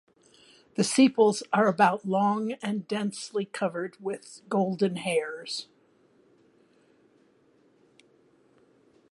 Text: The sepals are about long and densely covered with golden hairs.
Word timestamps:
The 0.77 0.83
sepals 0.83 1.43
are 1.53 1.67
about 1.67 2.07
long 2.07 2.53
and 2.53 2.87
densely 2.87 3.45
covered 3.45 3.97
with 3.99 4.41
golden 4.49 4.95
hairs. 4.95 5.67